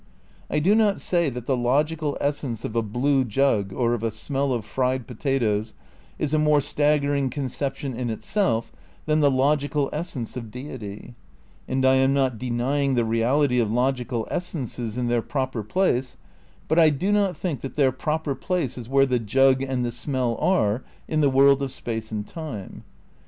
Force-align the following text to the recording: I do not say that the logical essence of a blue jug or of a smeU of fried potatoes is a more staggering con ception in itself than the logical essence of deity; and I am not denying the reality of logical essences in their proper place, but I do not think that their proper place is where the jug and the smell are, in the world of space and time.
I 0.49 0.57
do 0.57 0.73
not 0.73 0.99
say 0.99 1.29
that 1.29 1.45
the 1.45 1.55
logical 1.55 2.17
essence 2.19 2.65
of 2.65 2.75
a 2.75 2.81
blue 2.81 3.23
jug 3.23 3.71
or 3.71 3.93
of 3.93 4.01
a 4.01 4.09
smeU 4.09 4.51
of 4.51 4.65
fried 4.65 5.05
potatoes 5.05 5.73
is 6.17 6.33
a 6.33 6.39
more 6.39 6.59
staggering 6.59 7.29
con 7.29 7.43
ception 7.45 7.93
in 7.95 8.09
itself 8.09 8.71
than 9.05 9.19
the 9.19 9.29
logical 9.29 9.91
essence 9.93 10.35
of 10.35 10.49
deity; 10.49 11.13
and 11.67 11.85
I 11.85 11.97
am 11.97 12.15
not 12.15 12.39
denying 12.39 12.95
the 12.95 13.05
reality 13.05 13.59
of 13.59 13.71
logical 13.71 14.27
essences 14.31 14.97
in 14.97 15.07
their 15.07 15.21
proper 15.21 15.61
place, 15.61 16.17
but 16.67 16.79
I 16.79 16.89
do 16.89 17.11
not 17.11 17.37
think 17.37 17.61
that 17.61 17.75
their 17.75 17.91
proper 17.91 18.33
place 18.33 18.79
is 18.79 18.89
where 18.89 19.05
the 19.05 19.19
jug 19.19 19.61
and 19.61 19.85
the 19.85 19.91
smell 19.91 20.35
are, 20.41 20.83
in 21.07 21.21
the 21.21 21.29
world 21.29 21.61
of 21.61 21.71
space 21.71 22.11
and 22.11 22.25
time. 22.27 22.85